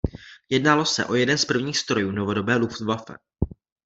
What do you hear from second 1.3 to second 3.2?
z prvních strojů novodobé Luftwaffe.